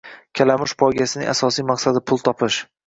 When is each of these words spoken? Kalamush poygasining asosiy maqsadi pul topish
Kalamush 0.39 0.73
poygasining 0.83 1.31
asosiy 1.37 1.69
maqsadi 1.71 2.07
pul 2.11 2.27
topish 2.31 2.65